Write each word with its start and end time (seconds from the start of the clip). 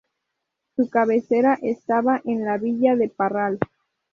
Su 0.75 0.89
cabecera 0.89 1.59
estaba 1.61 2.23
en 2.25 2.43
la 2.43 2.57
Villa 2.57 2.95
de 2.95 3.07
Parral. 3.09 3.59